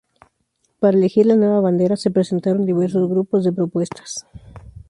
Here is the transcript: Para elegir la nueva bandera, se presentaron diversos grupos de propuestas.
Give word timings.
Para 0.79 0.97
elegir 0.97 1.27
la 1.27 1.35
nueva 1.35 1.59
bandera, 1.59 1.95
se 1.95 2.09
presentaron 2.09 2.65
diversos 2.65 3.07
grupos 3.07 3.43
de 3.43 3.51
propuestas. 3.53 4.25